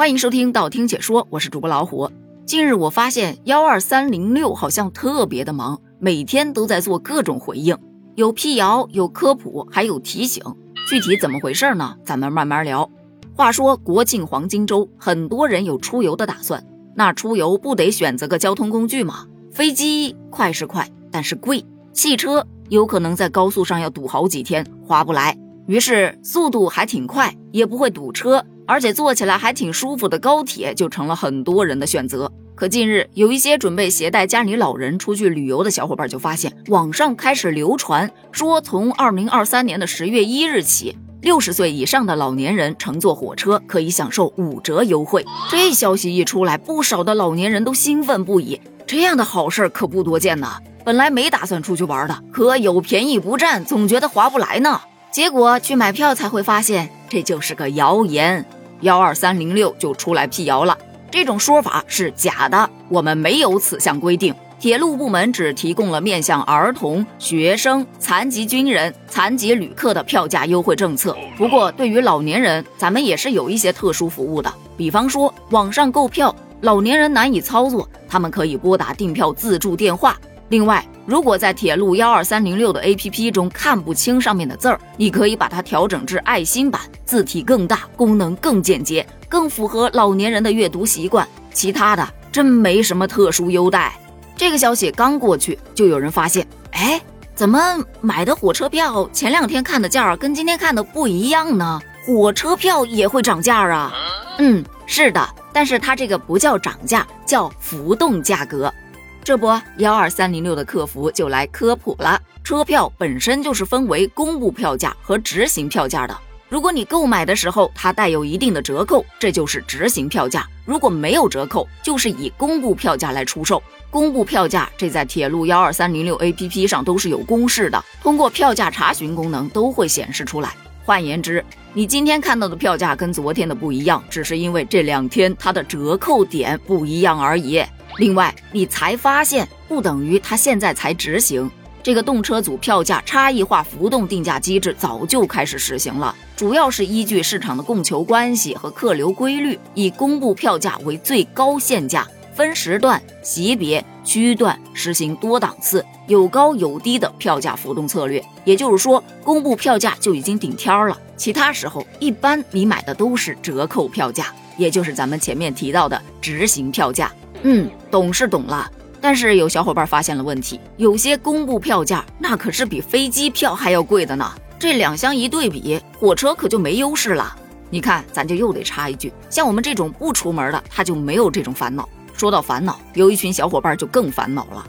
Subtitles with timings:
[0.00, 2.10] 欢迎收听道听解说，我是主播老虎。
[2.46, 7.76] 近日我发现幺二三零六好像特别的忙，每天都在做各种回应，
[8.14, 10.42] 有辟谣，有科普，还有提醒。
[10.88, 11.96] 具体怎么回事呢？
[12.02, 12.90] 咱们慢慢聊。
[13.34, 16.64] 话说国庆黄金周，很多人有出游的打算，
[16.94, 19.26] 那出游不得选择个交通工具吗？
[19.52, 21.62] 飞机快是快，但是贵；
[21.92, 25.36] 汽车有可能在高速上要堵好几天，划不来。
[25.66, 32.30] 于是速度还挺快，也不会堵车，而且坐起来还挺舒服的高铁就成了很多人的选择。
[32.54, 45.24] 可近日有一些准备携带家里老人出去旅游的小伙伴就发现，网上开始流传说，从二零二三年的十月一日起，六十岁以上的老年人乘坐火车可以享受五折优惠。
[45.50, 48.60] 这消息一出来，不少的老年人都兴奋不已。
[48.86, 50.58] 这样的好事可不多见呐！
[50.84, 54.80] 本来没打算出去玩的，可有便宜不占，总觉得划不来呢。
[55.10, 58.46] 结果去买票才会发现，这就是个谣言。
[58.80, 60.76] 幺二三零六就出来辟谣了，
[61.10, 64.34] 这种说法是假的，我们没有此项规定。
[64.58, 71.16] 铁路部门只提供了面向儿童、学生、残疾军人、残疾旅客的票价优惠政策。
[71.38, 80.14] 不过，对于老年人，咱们也是有一些特殊服务的，比方说网上购票，老年人难以操作，他们可以拨打订票自助电话。
[80.50, 91.26] 另外，如果在铁路幺二三零六的 APP 中看不清上面的字儿，你可以把它调整至爱心版，字体更大，功能更简洁，更符合老年人的阅读习惯。
[91.52, 93.92] 其他的真没什么特殊优待。
[94.36, 97.00] 这个消息刚过去，就有人发现，哎，
[97.34, 97.58] 怎么
[98.00, 101.80] 买的火车票前两天看的价跟今天看的不一样呢？
[102.06, 103.92] 火车票也会涨价啊？
[104.38, 108.72] 嗯，是的，但是它这个不叫涨价，叫浮动价格。
[109.22, 112.20] 这不，幺二三零六的客服就来科普了。
[112.42, 116.18] 车票本身就是分为公布票价和执行票价的。
[116.48, 123.62] 如果你购买的时候它带有一定的折扣，这就是执行票价；如果没有折扣，就是以公布票价来出售。
[123.88, 130.54] 公布票价，这在铁路幺二三零六 APP 上都是有公示的，通过票价查询功能都会显示出来。
[130.90, 137.62] 换言之，你今天看到的票价跟昨天的不一样，只是因为这两天它的折扣点不一样而已。
[137.98, 141.48] 另外，你才发现不等于它现在才执行。
[141.80, 158.24] 这个动车组票价差异化浮动定价机制早就开始实行了，主要是依据市场的供求关系和客流规律，以公布票价为最高限价，分时段、级别、区段实行多档次、有高有低的票价浮动策略。
[158.44, 164.26] 也就是说，公布票价就已经顶天了，其他时候一般你买的都是折扣票价，
[164.56, 167.12] 也就是咱们前面提到的执行票价。
[167.42, 168.70] 嗯，懂是懂了，
[169.00, 174.30] 但是有小伙伴发现了问题，有些公布票价那可是比飞机票还要贵的呢。
[174.58, 177.34] 这两相一对比，火车可就没优势了。
[177.70, 181.88] 你看，咱就又得插一句，像我们这种不出门的，他就没有这种烦恼。
[182.20, 184.62] 说到烦恼，有一群小伙伴就更烦恼了。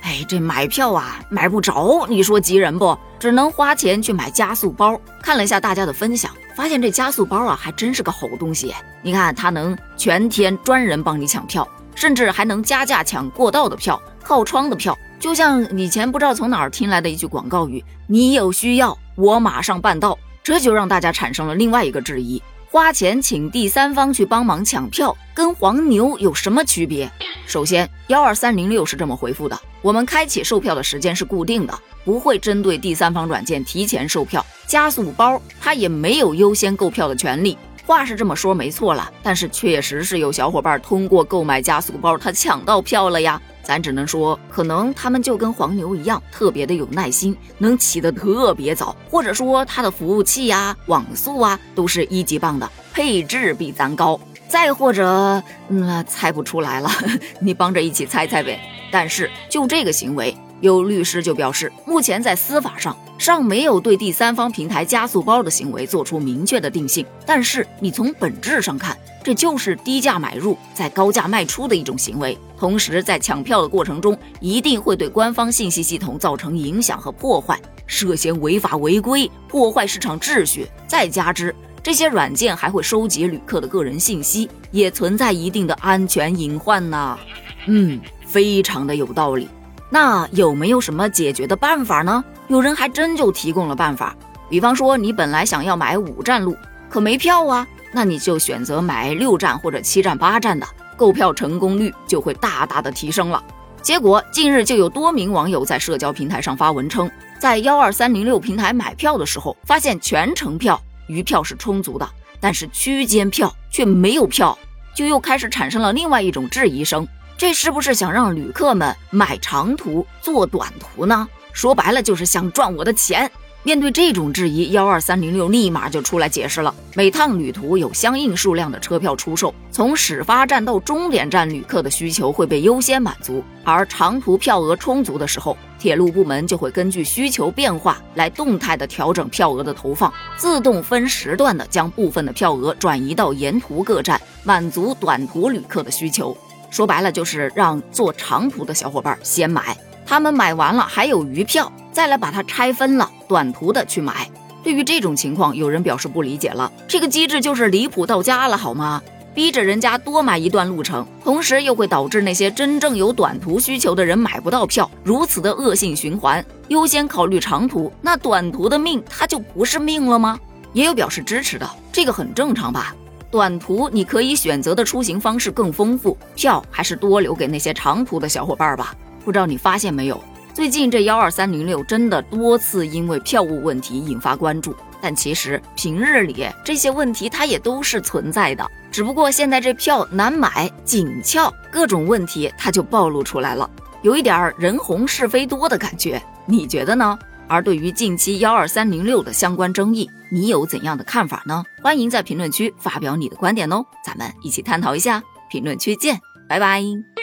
[0.00, 2.98] 哎，这买票啊，买不着，你说急人不？
[3.20, 4.98] 只能花钱去买加速包。
[5.20, 8.74] 看了一下大家的分享，发现这加速包啊，还真是个好东西。
[9.02, 11.68] 你看，它能全天专人帮你抢票。
[11.94, 22.42] 甚至还能加价抢过道的票、靠窗的票，就像以前不知道从哪儿听来的一句广告语：“你有需要，我马上办到。”这就让大家产生了另外一个质疑：
[22.74, 27.08] 花钱请第三方去帮忙抢票，跟黄牛有什么区别？
[27.46, 34.44] 首先，幺二三零六是这么回复的：我们开启售票的时间是固定的，不会针对第三方软件提前售票。
[34.66, 37.56] 加速包它也没有优先购票的权利。
[37.86, 43.40] 话是这么说没错了，但是确实是有小伙伴通过购买加速包，他抢到票了呀。
[43.64, 54.20] 咱只能说，可能他们就跟黄牛一样，特别的有耐心，能起得特别早，或者说他的服务器呀、网速啊都是一级棒的，配置比咱高。
[54.46, 56.90] 再或者，那猜不出来了，
[57.40, 58.60] 你帮着一起猜猜呗。
[58.92, 60.36] 但是就这个行为。
[60.60, 67.04] 有律师就表示，目前在司法上尚没有对第三方平台加速包的行为做出明确的定性。
[67.26, 72.38] 但是你从本质上看，这就是低价买入在高价卖出的一种行为。
[72.56, 80.66] 同时，在抢票的过程中，一定会对官方信息系统造成影响和破坏，涉嫌违法违规，破坏市场秩序。
[80.86, 87.18] 再加之这些软件还会收集旅客的个人信息，也存在一定的安全隐患呐。
[87.66, 89.48] 嗯，非常的有道理。
[89.94, 92.24] 那有没有什么解决的办法呢？
[92.48, 94.12] 有人还真就提供了办法，
[94.50, 96.56] 比方说你本来想要买五站路，
[96.90, 103.40] 可没票啊，那你就选择买六站或者七站八站的，购票成功率就会大大的提升了。
[103.82, 107.08] 结果近日就有多名网友在社交平台上发文称，
[107.38, 112.08] 在幺二三零六平台买票的时候，发现全程票余票是充足的，
[112.40, 114.58] 但是区间票却没有票。
[114.92, 121.28] 就又开始产生了另外一种质疑声：这是不是想让旅客们买长途坐短途呢？
[121.52, 123.30] 说白了就是想赚我的钱。
[123.64, 133.42] 面对这种质疑，幺二三零六立马就出来解释了：每趟旅途有相应数量的车票出售，从始发站到终点站，旅客的需求会被优先满足。
[133.64, 146.36] 而长途票额充足的时候，铁路部门就会根据需求变化来动态的调整票额的投放，自动分时段的将部分的票额转移到沿途各站，满足短途旅客的需求。
[146.74, 149.76] 说白了就是让做长途的小伙伴先买。
[150.04, 154.28] 他们买完了还有余票，再来把它拆分了，短途的去买。
[154.64, 159.00] 对于这种情况，有人表示不理解了，这个机制就是离谱到家了，好吗？
[159.36, 166.44] 逼着人家多买一段路程，同时又会导致那些真正有短途需求的人买不到票，如此的恶性循环。
[166.66, 170.36] 优先考虑长途，那短途的命它就不是命了吗？
[170.72, 172.92] 也有表示支持的，这个很正常吧？
[173.34, 178.94] 短途你可以选择的出行方式更丰富，票还是多留给那些长途的小伙伴吧。
[179.24, 180.22] 不知道你发现没有，
[180.54, 193.68] 最近这幺二三零六真的多次因为票务问题引发关注，但其实平日里这些问题它也都是存在的，只不过现在这票难买、紧俏，各种问题它就暴露出来了，
[194.02, 197.18] 有一点人红是非多的感觉，你觉得呢？
[197.48, 201.64] 而对于近期幺二三零六的相关争议，你有怎样的看法呢？
[201.82, 206.18] 欢迎在评论区发表你的观点哦，咱们一起探讨一下，评论区见，
[206.48, 207.13] 拜拜。